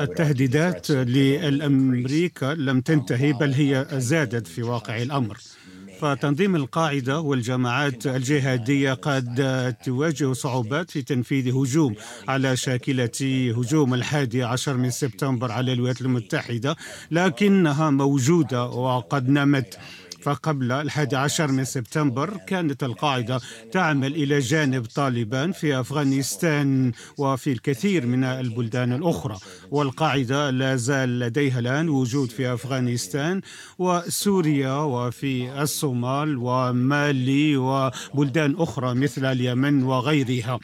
التهديدات 0.00 0.90
للأمريكا 0.90 2.46
لم 2.46 2.80
تنتهي 2.80 3.32
بل 3.32 3.54
هي 3.54 3.86
زادت 3.92 4.46
في 4.46 4.62
واقع 4.62 5.02
الأمر 5.02 5.38
فتنظيم 6.00 6.56
القاعدة 6.56 7.20
والجماعات 7.20 8.06
الجهادية 8.06 8.92
قد 8.92 9.74
تواجه 9.84 10.32
صعوبات 10.32 10.90
في 10.90 11.02
تنفيذ 11.02 11.54
هجوم 11.56 11.94
على 12.28 12.56
شاكلة 12.56 13.52
هجوم 13.56 13.94
الحادي 13.94 14.42
عشر 14.42 14.76
من 14.76 14.90
سبتمبر 14.90 15.52
على 15.52 15.72
الولايات 15.72 16.00
المتحدة 16.00 16.76
لكنها 17.10 17.90
موجودة 17.90 18.64
وقد 18.64 19.28
نمت. 19.28 19.78
فقبل 20.24 20.72
الحادي 20.72 21.16
عشر 21.16 21.52
من 21.52 21.64
سبتمبر 21.64 22.36
كانت 22.46 22.84
القاعدة 22.84 23.40
تعمل 23.72 24.14
إلى 24.14 24.38
جانب 24.38 24.84
طالبان 24.86 25.52
في 25.52 25.80
أفغانستان 25.80 26.92
وفي 27.18 27.52
الكثير 27.52 28.06
من 28.06 28.24
البلدان 28.24 28.92
الأخرى. 28.92 29.38
والقاعدة 29.70 30.50
لا 30.50 30.76
زال 30.76 31.18
لديها 31.18 31.58
الآن 31.58 31.88
وجود 31.88 32.30
في 32.30 32.54
أفغانستان 32.54 33.40
وسوريا 33.78 34.76
وفي 34.76 35.62
الصومال 35.62 36.36
ومالي 36.38 37.56
وبلدان 37.56 38.54
أخرى 38.58 38.94
مثل 38.94 39.24
اليمن 39.24 39.82
وغيرها. 39.82 40.58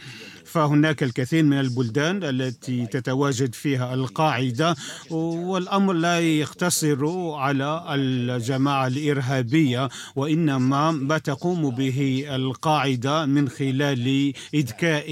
فهناك 0.53 1.03
الكثير 1.03 1.43
من 1.45 1.61
البلدان 1.61 2.25
التي 2.25 2.87
تتواجد 2.87 3.55
فيها 3.55 3.95
القاعدة 3.95 4.77
والأمر 5.11 5.93
لا 5.93 6.21
يقتصر 6.21 7.31
على 7.35 7.85
الجماعة 7.89 8.87
الإرهابية 8.87 9.89
وإنما 10.17 10.91
ما 10.91 11.19
تقوم 11.19 11.71
به 11.71 12.25
القاعدة 12.29 13.27
من 13.27 13.49
خلال 13.49 14.33
اذكاء 14.55 15.07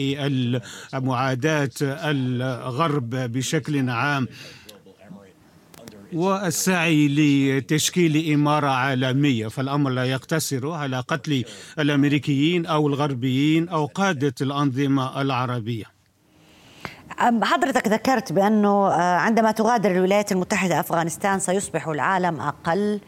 المعاداة 0.94 1.70
الغرب 1.82 3.10
بشكل 3.10 3.90
عام. 3.90 4.28
والسعي 6.12 7.08
لتشكيل 7.08 8.32
إمارة 8.34 8.68
عالمية 8.68 9.48
فالأمر 9.48 9.90
لا 9.90 10.04
يقتصر 10.04 10.70
على 10.70 11.00
قتل 11.00 11.44
الأمريكيين 11.78 12.66
أو 12.66 12.88
الغربيين 12.88 13.68
أو 13.68 13.86
قادة 13.86 14.34
الأنظمة 14.40 15.20
العربية. 15.20 15.84
حضرتك 17.42 17.88
ذكرت 17.88 18.32
بأنه 18.32 18.88
آه، 18.88 19.16
عندما 19.16 19.52
تغادر 19.52 19.90
الولايات 19.90 20.32
المتحدة 20.32 20.80
أفغانستان 20.80 21.38
سيصبح 21.38 21.88
العالم 21.88 22.40
أقل 22.40 23.00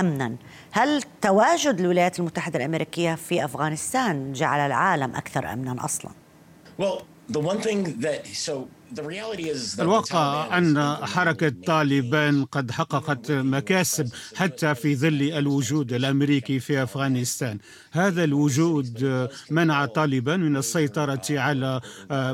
أمنا. 0.00 0.36
هل 0.72 1.02
تواجد 1.22 1.80
الولايات 1.80 2.18
المتحدة 2.18 2.58
الأمريكية 2.58 3.14
في 3.14 3.44
أفغانستان 3.44 4.32
جعل 4.32 4.60
العالم 4.60 5.16
أكثر 5.16 5.52
أمنا 5.52 5.84
أصلا؟ 5.84 6.10
Well, 7.28 7.42
the 7.42 7.46
one 7.46 7.60
thing 7.60 8.00
that 8.00 8.26
so 8.26 8.68
الواقع 9.78 10.58
أن 10.58 10.96
حركة 10.96 11.52
طالبان 11.66 12.44
قد 12.44 12.70
حققت 12.70 13.32
مكاسب 13.32 14.08
حتى 14.36 14.74
في 14.74 14.96
ظل 14.96 15.22
الوجود 15.22 15.92
الأمريكي 15.92 16.60
في 16.60 16.82
أفغانستان. 16.82 17.58
هذا 17.92 18.24
الوجود 18.24 19.28
منع 19.50 19.86
طالبان 19.86 20.40
من 20.40 20.56
السيطرة 20.56 21.22
على 21.30 21.80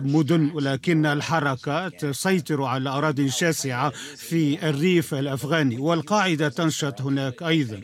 مدن 0.04 0.50
ولكن 0.54 1.06
الحركة 1.06 1.88
تسيطر 1.88 2.62
على 2.62 2.90
أراضي 2.90 3.30
شاسعة 3.30 3.90
في 4.16 4.68
الريف 4.68 5.14
الأفغاني 5.14 5.78
والقاعدة 5.78 6.48
تنشط 6.48 7.00
هناك 7.00 7.42
أيضا. 7.42 7.80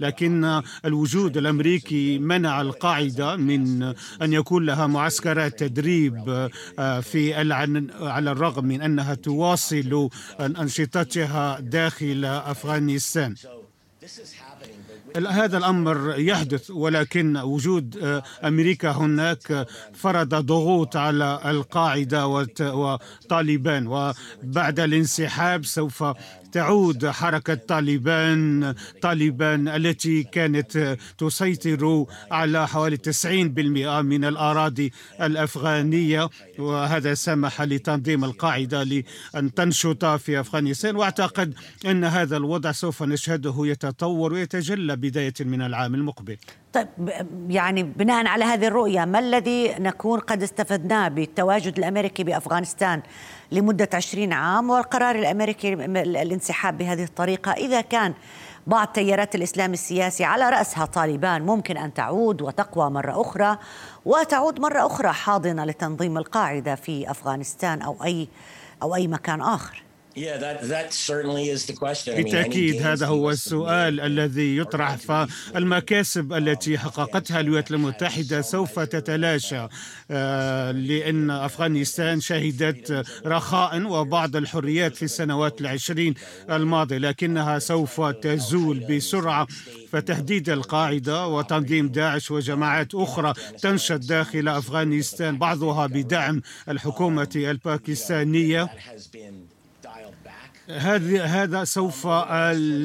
لكن 0.00 0.62
الوجود 0.84 1.36
الأمريكي 1.36 2.18
منع 2.18 2.60
القاعدة 2.60 3.36
من 3.36 3.82
أن 4.22 4.32
يكون 4.32 4.66
لها 4.66 4.86
معسكرات 4.86 5.58
تدريب 5.58 6.48
آه، 6.78 7.00
في 7.00 7.34
على 8.00 8.30
الرغم 8.30 8.64
من 8.64 8.82
أنها 8.82 9.14
تواصل 9.14 10.08
أنشطتها 10.40 11.60
داخل 11.60 12.24
أفغانستان. 12.24 13.34
هذا 15.16 15.58
الأمر 15.58 16.14
يحدث 16.18 16.70
ولكن 16.70 17.36
وجود 17.36 17.96
آه، 17.96 18.22
أمريكا 18.44 18.90
هناك 18.90 19.66
فرض 19.94 20.34
ضغوط 20.34 20.96
على 20.96 21.40
القاعدة 21.44 22.26
وطالبان 22.60 23.86
وبعد 23.86 24.80
الانسحاب 24.80 25.64
سوف 25.64 26.04
تعود 26.54 27.06
حركة 27.06 27.54
طالبان 27.54 28.74
طالبان 29.02 29.68
التي 29.68 30.22
كانت 30.22 30.96
تسيطر 31.18 32.06
على 32.30 32.68
حوالي 32.68 32.96
90% 32.96 34.02
من 34.02 34.24
الأراضي 34.24 34.92
الأفغانية 35.20 36.28
وهذا 36.58 37.14
سمح 37.14 37.62
لتنظيم 37.62 38.24
القاعدة 38.24 38.82
لأن 38.82 39.54
تنشط 39.54 40.04
في 40.04 40.40
أفغانستان. 40.40 40.96
وأعتقد 40.96 41.54
أن 41.86 42.04
هذا 42.04 42.36
الوضع 42.36 42.72
سوف 42.72 43.02
نشهده 43.02 43.54
يتطور 43.58 44.32
ويتجلى 44.32 44.96
بداية 44.96 45.34
من 45.40 45.62
العام 45.62 45.94
المقبل. 45.94 46.36
طيب 46.74 46.88
يعني 47.48 47.82
بناء 47.82 48.26
على 48.26 48.44
هذه 48.44 48.66
الرؤية 48.66 49.04
ما 49.04 49.18
الذي 49.18 49.74
نكون 49.78 50.20
قد 50.20 50.42
استفدناه 50.42 51.08
بالتواجد 51.08 51.78
الأمريكي 51.78 52.24
بأفغانستان 52.24 53.02
لمدة 53.52 53.88
عشرين 53.94 54.32
عام 54.32 54.70
والقرار 54.70 55.14
الأمريكي 55.14 55.72
الانسحاب 56.22 56.78
بهذه 56.78 57.04
الطريقة؟ 57.04 57.52
إذا 57.52 57.80
كان 57.80 58.14
بعض 58.66 58.88
تيارات 58.88 59.34
الإسلام 59.34 59.72
السياسي 59.72 60.24
على 60.24 60.50
رأسها 60.50 60.84
طالبان 60.84 61.42
ممكن 61.42 61.76
أن 61.76 61.94
تعود 61.94 62.42
وتقوى 62.42 62.90
مرة 62.90 63.20
أخرى 63.20 63.58
وتعود 64.04 64.60
مرة 64.60 64.86
أخرى 64.86 65.12
حاضنة 65.12 65.64
لتنظيم 65.64 66.18
القاعدة 66.18 66.74
في 66.74 67.10
أفغانستان 67.10 67.82
أو 67.82 67.96
أي 68.04 68.28
أو 68.82 68.94
أي 68.94 69.06
مكان 69.06 69.40
آخر. 69.40 69.82
بالتأكيد 72.16 72.82
هذا 72.82 73.06
هو 73.06 73.30
السؤال 73.30 74.00
الذي 74.00 74.56
يطرح 74.56 74.94
فالمكاسب 74.96 76.32
التي 76.32 76.78
حققتها 76.78 77.40
الولايات 77.40 77.70
المتحدة 77.70 78.40
سوف 78.40 78.78
تتلاشى. 78.80 79.66
آه، 80.10 80.70
لأن 80.72 81.30
أفغانستان 81.30 82.20
شهدت 82.20 83.06
رخاء 83.26 83.82
وبعض 83.82 84.36
الحريات 84.36 84.96
في 84.96 85.02
السنوات 85.02 85.60
العشرين 85.60 86.14
الماضية 86.50 86.98
لكنها 86.98 87.58
سوف 87.58 88.00
تزول 88.00 88.78
بسرعة. 88.78 89.46
فتهديد 89.92 90.48
القاعدة 90.48 91.26
وتنظيم 91.26 91.88
داعش 91.88 92.30
وجماعات 92.30 92.94
أخرى 92.94 93.32
تنشط 93.62 94.00
داخل 94.00 94.48
أفغانستان 94.48 95.38
بعضها 95.38 95.86
بدعم 95.86 96.42
الحكومة 96.68 97.28
الباكستانية. 97.36 98.68
هذا 100.70 101.24
هذا 101.24 101.64
سوف 101.64 102.06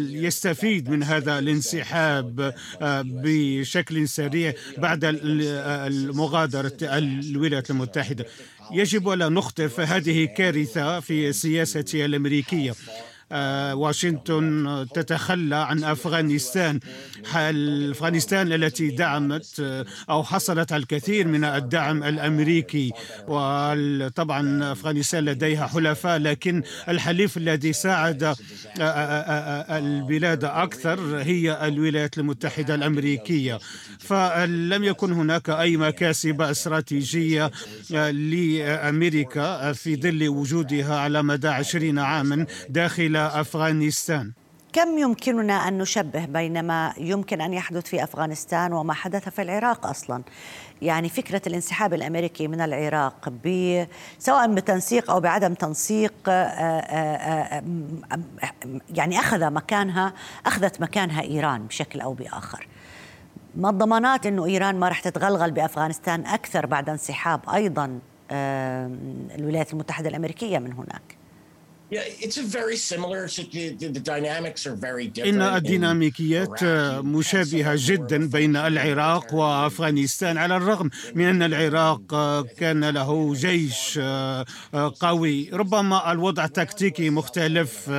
يستفيد 0.09 0.89
من 0.89 1.03
هذا 1.03 1.39
الانسحاب 1.39 2.53
آه، 2.81 3.03
بشكل 3.05 4.09
سريع 4.09 4.53
بعد 4.77 4.99
المغادرة 5.03 6.77
الولايات 6.81 7.69
المتحدة. 7.69 8.25
يجب 8.71 9.09
ألا 9.09 9.29
نخطف 9.29 9.79
هذه 9.79 10.25
كارثة 10.25 10.99
في 10.99 11.29
السياسة 11.29 11.85
الأمريكية. 11.93 12.71
آه، 12.71 12.73
واشنطن 13.73 14.85
تتخلى 14.93 15.55
عن 15.55 15.83
أفغانستان. 15.83 16.79
أفغانستان 17.35 18.53
التي 18.53 18.89
دعمت 18.89 19.59
آه، 19.59 19.85
أو 20.09 20.23
حصلت 20.23 20.71
على 20.71 20.81
الكثير 20.81 21.27
من 21.27 21.43
الدعم 21.43 22.03
الأمريكي. 22.03 22.91
وطبعا 23.27 24.71
أفغانستان 24.71 25.25
لديها 25.25 25.67
حلفاء 25.67 26.17
لكن 26.19 26.63
الحليف 26.89 27.37
الذي 27.37 27.73
ساعد 27.73 28.23
آه، 28.23 29.77
البلاد 29.77 30.43
أكثر 30.43 30.99
هي 31.17 31.67
الولايات 31.67 32.17
المتحدة 32.17 32.75
الأمريكية. 32.75 33.59
فلم 33.99 34.83
يكن 34.83 35.11
هناك 35.11 35.49
أي 35.49 35.77
مكاسب 35.77 36.41
استراتيجية 36.41 37.51
لأمريكا 37.89 39.73
في 39.73 39.95
ظل 39.95 40.27
وجودها 40.27 40.95
على 40.95 41.23
مدى 41.23 41.47
عشرين 41.47 41.99
عاما 41.99 42.45
داخل 42.69 43.18
أفغانستان. 43.19 44.31
كم 44.73 44.97
يمكننا 44.97 45.67
أن 45.67 45.77
نشبه 45.77 46.25
بين 46.25 46.63
ما 46.63 46.93
يمكن 46.97 47.41
أن 47.41 47.53
يحدث 47.53 47.85
في 47.85 48.03
أفغانستان 48.03 48.73
وما 48.73 48.93
حدث 48.93 49.29
في 49.29 49.41
العراق 49.41 49.87
أصلا؟ 49.87 50.23
يعني 50.81 51.09
فكرة 51.09 51.41
الانسحاب 51.47 51.93
الأمريكي 51.93 52.47
من 52.47 52.61
العراق 52.61 53.33
سواء 54.19 54.53
بتنسيق 54.53 55.11
أو 55.11 55.19
بعدم 55.19 55.53
تنسيق 55.53 56.13
آه، 56.27 56.31
آه، 56.31 57.59
آه، 57.59 57.63
يعني 58.89 59.19
أخذ 59.19 59.49
مكانها 59.49 60.13
أخذت 60.45 60.81
مكانها 60.81 61.21
إيران 61.21 61.67
بشكل 61.67 62.01
أو 62.01 62.13
بآخر. 62.13 62.67
ما 63.55 63.69
الضمانات 63.69 64.25
أنه 64.25 64.45
إيران 64.45 64.75
ما 64.75 64.89
رح 64.89 64.99
تتغلغل 64.99 65.51
بأفغانستان 65.51 66.25
أكثر 66.25 66.65
بعد 66.65 66.89
انسحاب 66.89 67.41
أيضا 67.53 67.99
الولايات 68.31 69.73
المتحدة 69.73 70.09
الأمريكية 70.09 70.59
من 70.59 70.73
هناك؟ 70.73 71.18
إن 75.25 75.41
الديناميكيات 75.41 76.63
مشابهة 77.03 77.73
جدا 77.77 78.29
بين 78.29 78.55
العراق 78.55 79.33
وأفغانستان 79.33 80.37
على 80.37 80.57
الرغم 80.57 80.89
من 81.15 81.25
أن 81.25 81.43
العراق 81.43 82.01
كان 82.59 82.89
له 82.89 83.33
جيش 83.33 83.99
قوي. 84.99 85.49
ربما 85.53 86.11
الوضع 86.11 86.45
التكتيكي 86.45 87.09
مختلف 87.09 87.89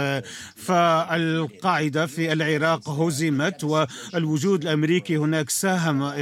فالقاعدة 0.57 2.07
في 2.07 2.33
العراق 2.33 2.89
هزمت 2.89 3.65
والوجود 3.65 4.63
الأمريكي 4.63 5.17
هناك 5.17 5.51
ساهم 5.51 6.13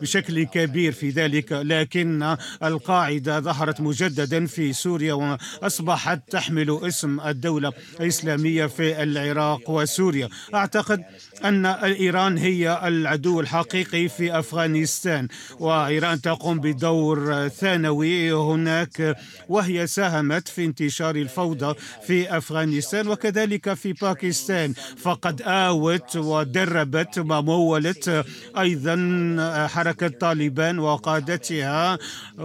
بشكل 0.00 0.42
كبير 0.44 0.92
في 0.92 1.10
ذلك. 1.10 1.52
لكن 1.52 2.36
القاعدة 2.62 3.40
ظهرت 3.40 3.80
مجددا 3.80 4.46
في 4.46 4.72
سوريا 4.72 5.14
وأصبحت 5.14 6.20
تحمل 6.30 6.80
اسم 6.82 7.03
الدولة 7.04 7.72
الإسلامية 8.00 8.66
في 8.66 9.02
العراق 9.02 9.70
وسوريا. 9.70 10.28
أعتقد 10.54 11.02
أن 11.44 11.66
إيران 11.66 12.38
هي 12.38 12.80
العدو 12.84 13.40
الحقيقي 13.40 14.08
في 14.08 14.38
أفغانستان 14.38 15.28
وإيران 15.58 16.20
تقوم 16.20 16.60
بدور 16.60 17.48
ثانوي 17.48 18.32
هناك 18.32 19.16
وهي 19.48 19.86
ساهمت 19.86 20.48
في 20.48 20.64
انتشار 20.64 21.16
الفوضى 21.16 21.74
في 22.06 22.36
أفغانستان 22.36 23.08
وكذلك 23.08 23.74
في 23.74 23.92
باكستان. 23.92 24.72
فقد 24.96 25.42
آوت 25.42 26.16
ودربت 26.16 27.18
ومولت 27.18 28.24
أيضا 28.58 29.66
حركة 29.72 30.08
طالبان 30.08 30.78
وقادتها 30.78 31.98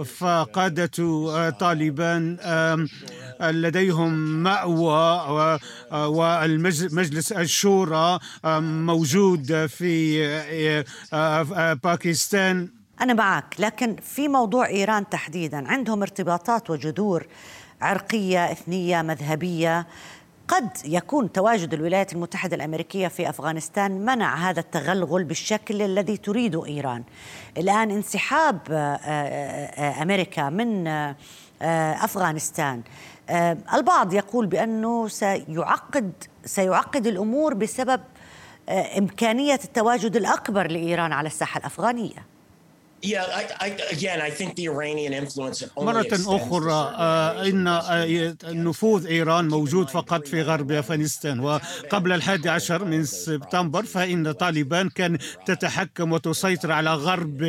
فقادة 0.04 1.50
طالبان 1.50 2.36
لديهم 3.40 4.12
مأوى 4.42 5.58
والمجلس 5.92 7.32
الشورى 7.32 8.18
موجود 8.84 9.66
في 9.66 10.84
باكستان. 11.84 12.68
أنا 13.00 13.14
معك 13.14 13.54
لكن 13.58 13.96
في 13.96 14.28
موضوع 14.28 14.66
إيران 14.66 15.08
تحديدا. 15.08 15.68
عندهم 15.68 16.02
ارتباطات 16.02 16.70
وجذور 16.70 17.26
عرقية 17.80 18.52
إثنية 18.52 19.02
مذهبية. 19.02 19.86
قد 20.48 20.68
يكون 20.84 21.32
تواجد 21.32 21.74
الولايات 21.74 22.12
المتحدة 22.12 22.56
الأمريكية 22.56 23.08
في 23.08 23.28
أفغانستان 23.28 24.04
منع 24.04 24.34
هذا 24.50 24.60
التغلغل 24.60 25.24
بالشكل 25.24 25.82
الذي 25.82 26.16
تريده 26.16 26.66
إيران. 26.66 27.04
الآن 27.58 27.90
انسحاب 27.90 28.60
أمريكا 30.02 30.48
من 30.48 30.84
أفغانستان. 31.62 32.82
البعض 33.74 34.14
يقول 34.14 34.46
بأنه 34.46 35.08
سيعقد 35.08 36.12
سيعقد 36.44 37.06
الأمور 37.06 37.54
بسبب 37.54 38.00
إمكانية 38.98 39.60
التواجد 39.64 40.16
الأكبر 40.16 40.66
لإيران 40.70 41.12
على 41.12 41.26
الساحة 41.26 41.58
الأفغانية. 41.58 42.26
مرة 45.76 46.06
أخرى 46.12 46.94
آه، 46.98 47.46
إن 47.46 47.66
آه، 47.66 48.34
نفوذ 48.44 49.06
إيران 49.06 49.48
موجود 49.48 49.88
فقط 49.90 50.26
في 50.26 50.42
غرب 50.42 50.72
أفغانستان 50.72 51.40
وقبل 51.40 52.12
الحادي 52.12 52.48
عشر 52.48 52.84
من 52.84 53.04
سبتمبر 53.04 53.82
فإن 53.82 54.32
طالبان 54.32 54.88
كان 54.88 55.18
تتحكم 55.46 56.12
وتسيطر 56.12 56.72
على 56.72 56.94
غرب 56.94 57.42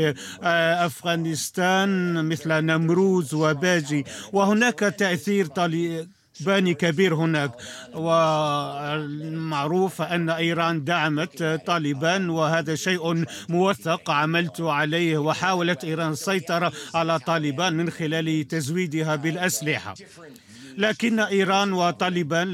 آه، 0.43 0.85
أفغانستان 0.85 2.25
مثل 2.25 2.49
نمروز 2.49 3.33
وباجي. 3.33 4.05
وهناك 4.33 4.79
تأثير 4.79 5.45
طالبان 5.45 6.20
باني 6.45 6.73
كبير 6.73 7.15
هناك. 7.15 7.51
ومعروف 7.95 10.01
أن 10.01 10.29
إيران 10.29 10.83
دعمت 10.83 11.61
طالبان 11.65 12.29
وهذا 12.29 12.75
شيء 12.75 13.25
موثق 13.49 14.11
عملت 14.11 14.61
عليه 14.61 15.17
وحاولت 15.17 15.83
إيران 15.83 16.11
السيطرة 16.11 16.71
على 16.95 17.19
طالبان 17.19 17.73
من 17.73 17.89
خلال 17.89 18.47
تزويدها 18.47 19.15
بالأسلحة. 19.15 19.93
لكن 20.77 21.19
إيران 21.19 21.73
وطالبان 21.73 22.53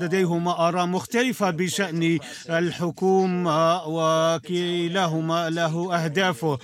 لديهما 0.00 0.68
آراء 0.68 0.86
مختلفة 0.86 1.50
بشأن 1.50 2.18
الحكومة 2.50 3.82
وكلاهما 3.86 5.50
له 5.50 6.04
أهدافه. 6.04 6.58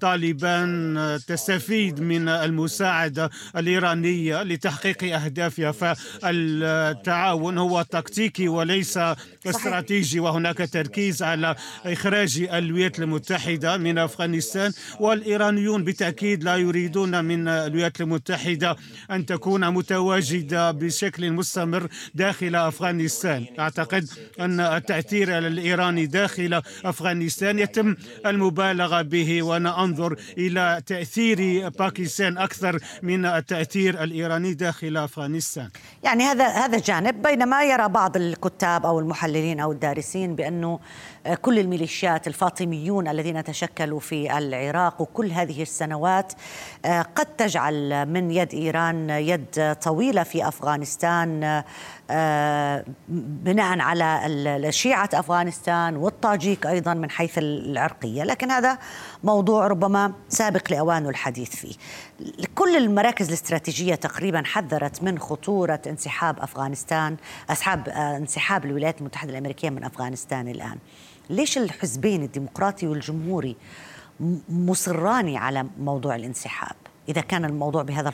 طالبان 0.00 1.18
تستفيد 1.26 2.00
من 2.00 2.28
المساعدة 2.28 3.30
الإيرانية 3.56 4.42
لتحقيق 4.42 5.04
أهدافها 5.14 5.72
فالتعاون 5.72 7.58
هو 7.58 7.82
تكتيكي 7.82 8.48
وليس 8.48 8.98
استراتيجي 9.48 10.20
وهناك 10.20 10.56
تركيز 10.72 11.22
على 11.22 11.56
إخراج 11.86 12.48
الولايات 12.52 12.98
المتحدة 12.98 13.76
من 13.76 13.98
أفغانستان 13.98 14.72
والإيرانيون. 15.00 15.84
بالتأكيد 15.84 16.44
لا 16.44 16.56
يريدون 16.56 17.24
من 17.24 17.48
الولايات 17.48 18.00
المتحدة 18.00 18.76
أن 19.10 19.26
تكون 19.26 19.68
متواجدة 19.70 20.70
بشكل 20.70 21.30
مستمر 21.30 21.88
داخل 22.14 22.56
أفغانستان. 22.56 23.46
أعتقد 23.58 24.08
أن 24.40 24.60
التأثير 24.60 25.38
الإيراني 25.38 26.06
داخل 26.06 26.62
أفغانستان 26.84 27.58
يتم 27.58 27.96
المبالغة 28.26 29.02
به 29.02 29.42
وأنا 29.42 29.84
أنظر 29.84 30.16
إلى 30.38 30.82
تأثير 30.86 31.68
باكستان 31.68 32.38
أكثر 32.38 32.78
من 33.02 33.26
التأثير 33.26 34.02
الإيراني 34.02 34.54
داخل 34.54 34.96
أفغانستان. 34.96 35.68
يعني 36.02 36.24
هذا 36.24 36.48
هذا 36.48 36.78
جانب 36.78 37.22
بينما 37.22 37.64
يرى 37.64 37.88
بعض 37.88 38.16
الكتاب 38.16 38.86
أو 38.86 38.98
المحللين 39.00 39.35
أو 39.36 39.72
الدارسين 39.72 40.36
بأنه 40.36 40.78
كل 41.42 41.58
الميليشيات 41.58 42.26
الفاطميون 42.26 43.08
الذين 43.08 43.44
تشكلوا 43.44 44.00
في 44.00 44.38
العراق 44.38 45.00
وكل 45.00 45.32
هذه 45.32 45.62
السنوات 45.62 46.32
قد 46.86 47.26
تجعل 47.38 48.06
من 48.06 48.30
يد 48.30 48.54
إيران 48.54 49.10
يد 49.10 49.76
طويلة 49.82 50.22
في 50.22 50.48
أفغانستان 50.48 51.62
بناء 53.08 53.80
على 53.80 54.72
شيعة 54.72 55.10
أفغانستان 55.14 55.96
والطاجيك 55.96 56.66
أيضا 56.66 56.94
من 56.94 57.10
حيث 57.10 57.38
العرقية، 57.38 58.22
لكن 58.22 58.50
هذا 58.50 58.78
موضوع 59.24 59.66
ربما 59.66 60.12
سابق 60.28 60.70
لاوانه 60.70 61.08
الحديث 61.08 61.56
فيه. 61.56 61.74
كل 62.54 62.76
المراكز 62.76 63.28
الاستراتيجية 63.28 63.94
تقريبا 63.94 64.42
حذرت 64.44 65.02
من 65.02 65.18
خطورة 65.18 65.80
انسحاب 65.86 66.40
أفغانستان، 66.40 67.16
أسحاب 67.50 67.88
انسحاب 67.88 68.64
الولايات 68.64 69.02
المتحده 69.26 69.30
الامريكيه 69.30 69.70
من 69.70 69.84
أفغانستان 69.84 70.48
الآن. 70.48 70.78
ليش 71.30 71.58
الحزبين 71.58 72.22
الديمقراطي 72.22 72.86
والجمهوري 72.86 73.56
مصران 74.48 75.36
على 75.36 75.66
موضوع 75.78 76.16
الانسحاب 76.16 76.76
إذا 77.08 77.20
كان 77.20 77.44
الموضوع 77.44 77.82
بهذا 77.82 78.08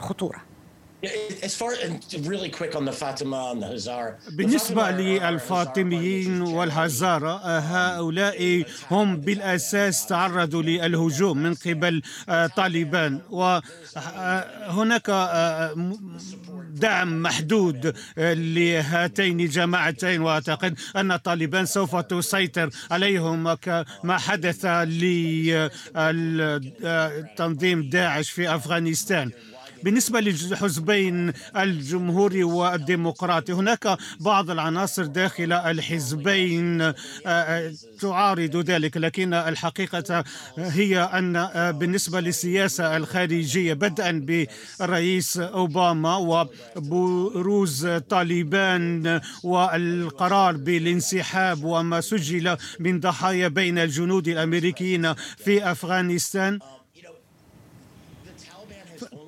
بالنسبة 4.31 4.91
للفاطميين 4.91 6.41
والهزارة 6.41 7.41
هؤلاء 7.59 8.65
هم 8.91 9.17
بالأساس 9.17 10.07
تعرضوا 10.07 10.63
للهجوم 10.63 11.39
من 11.39 11.55
قبل 11.55 12.03
طالبان. 12.57 13.21
وهناك 13.31 15.11
دعم 16.71 17.23
محدود 17.23 17.95
لهاتين 18.57 19.41
الجماعتين 19.41 20.21
وأعتقد 20.21 20.79
أن 20.97 21.17
طالبان 21.17 21.67
سوف 21.67 21.97
تسيطر 21.97 22.71
عليهم 22.91 23.55
كما 23.55 24.19
حدث 24.19 24.65
لتنظيم 27.35 27.89
داعش 27.89 28.31
في 28.31 28.55
أفغانستان. 28.55 29.31
بالنسبة 29.85 30.21
للحزبين 30.21 31.33
الجمهوري 31.57 32.45
والديمقراطي 32.45 33.53
هناك 33.53 33.99
بعض 34.21 34.51
العناصر 34.51 35.05
داخل 35.05 35.53
الحزبين 35.53 36.81
آه، 36.83 36.95
آه، 37.27 37.73
تعارض 38.01 38.57
ذلك 38.57 38.97
لكن 38.97 39.35
الحقيقة 39.35 40.25
هي 40.59 40.99
أن 40.99 41.37
آه، 41.37 41.71
بالنسبة 41.71 42.21
للسياسة 42.21 42.97
الخارجية 42.97 43.75
بدءا 43.75 44.11
بالرئيس 44.81 45.37
أوباما 45.39 46.17
وبروز 46.77 47.87
طالبان 47.87 49.21
والقرار 49.43 50.57
بالانسحاب 50.57 51.65
وما 51.65 52.01
سجل 52.01 52.57
من 52.81 53.01
ضحايا 53.01 53.49
بين 53.49 53.79
الجنود 53.79 54.29
الأمريكيين 54.29 55.15
في 55.15 55.71
أفغانستان. 55.71 56.59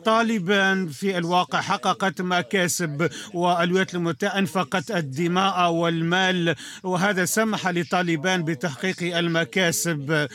طالبان 0.05 0.88
في 0.88 1.19
الواقع 1.19 1.61
حققت 1.61 2.23
مكاسب 2.23 3.11
والولايات 3.35 3.95
المتحدة 3.95 4.38
أنفقت 4.38 4.90
الدماء 4.90 5.71
والمال 5.71 6.55
وهذا 6.83 7.25
سمح 7.25 7.69
لطالبان 7.69 8.45
بتحقيق 8.45 9.17
المكاسب. 9.19 10.29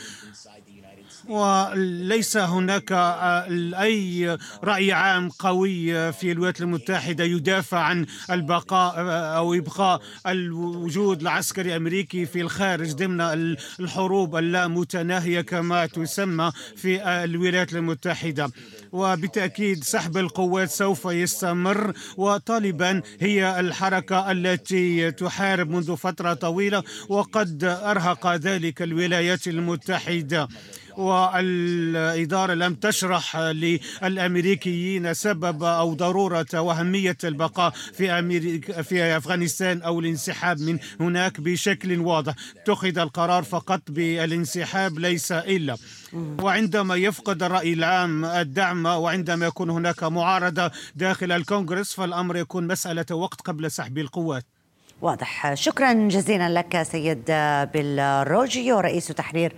وليس 1.28 2.36
هناك 2.36 2.92
آه، 2.92 3.46
أي 3.82 4.38
رأي 4.64 4.92
عام 4.92 5.28
قوي 5.28 6.12
في 6.12 6.32
الولايات 6.32 6.60
المتحدة 6.60 7.24
يدافع 7.24 7.78
عن 7.78 8.06
البقاء 8.30 8.94
آه، 8.96 9.36
أو 9.36 9.54
إبقاء 9.54 10.00
الوجود 10.26 11.20
العسكري 11.20 11.70
الأمريكي 11.70 12.26
في 12.26 12.40
الخارج 12.40 12.92
ضمن 12.92 13.20
الحروب 13.80 14.36
اللامتناهية 14.36 15.40
كما 15.40 15.86
تسمى 15.86 16.52
في 16.76 17.04
الولايات 17.24 17.72
المتحدة. 17.74 18.50
وبالتأكيد 18.92 19.84
سحب 19.84 20.16
القوات 20.16 20.70
سوف 20.70 21.04
يستمر 21.04 21.92
وطالبان 22.16 23.02
هي 23.20 23.60
الحركة 23.60 24.30
التي 24.30 25.10
تحارب 25.12 25.70
منذ 25.70 25.96
فترة 25.96 26.34
طويلة 26.34 26.82
وقد 27.08 27.64
أرهق 27.64 28.34
ذلك 28.34 28.82
الولايات 28.82 29.48
المتحدة. 29.48 30.48
والإدارة 31.00 32.54
لم 32.54 32.74
تشرح 32.74 33.36
للأمريكيين 33.36 35.14
سبب 35.14 35.62
أو 35.62 35.94
ضرورة 35.94 36.46
وأهمية 36.54 37.16
البقاء 37.24 37.70
في 37.70 38.10
أمريكا 38.10 38.82
في 38.82 39.16
أفغانستان 39.16 39.82
أو 39.82 40.00
الانسحاب 40.00 40.60
من 40.60 40.78
هناك 41.00 41.40
بشكل 41.40 42.00
واضح. 42.00 42.34
اتخذ 42.56 42.98
القرار 42.98 43.42
فقط 43.42 43.80
بالانسحاب 43.88 44.98
ليس 44.98 45.32
إلا. 45.32 45.76
وعندما 46.42 46.96
يفقد 46.96 47.42
الرأي 47.42 47.72
العام 47.72 48.24
الدعم 48.24 48.86
وعندما 48.86 49.46
يكون 49.46 49.70
هناك 49.70 50.02
معارضة 50.04 50.70
داخل 50.94 51.32
الكونغرس 51.32 51.94
فالأمر 51.94 52.36
يكون 52.36 52.66
مسألة 52.66 53.06
وقت 53.10 53.40
قبل 53.40 53.70
سحب 53.70 53.98
القوات. 53.98 54.44
واضح. 55.02 55.54
شكرا 55.54 55.92
جزيلا 55.92 56.48
لك 56.48 56.82
سيد 56.82 57.24
بالروجيو 57.74 58.80
رئيس 58.80 59.06
تحرير 59.06 59.52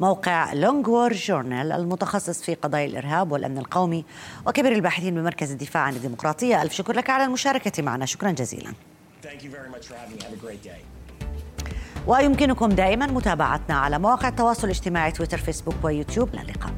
موقع 0.00 0.52
لونغور 0.52 1.12
جورنال 1.12 1.72
المتخصص 1.72 2.42
في 2.42 2.54
قضايا 2.54 2.86
الإرهاب 2.86 3.32
والأمن 3.32 3.58
القومي 3.58 4.04
وكبير 4.46 4.72
الباحثين 4.72 5.14
بمركز 5.14 5.50
الدفاع 5.50 5.82
عن 5.82 5.94
الديمقراطية. 5.96 6.62
ألف 6.62 6.72
شكر 6.72 6.96
لك 6.96 7.10
على 7.10 7.24
المشاركة 7.24 7.82
معنا. 7.82 8.06
شكرا 8.06 8.30
جزيلا. 8.30 8.72
ويمكنكم 12.06 12.68
دائما 12.68 13.06
متابعتنا 13.06 13.78
على 13.78 13.98
مواقع 13.98 14.28
التواصل 14.28 14.64
الاجتماعي 14.64 15.12
تويتر 15.12 15.38
فيسبوك 15.38 15.74
ويوتيوب. 15.82 16.34
للقاء 16.34 16.72